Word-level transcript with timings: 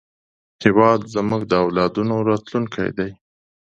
هېواد 0.63 0.99
زموږ 1.15 1.41
د 1.47 1.53
اولادونو 1.65 2.15
راتلونکی 2.29 2.87
دی 2.97 3.09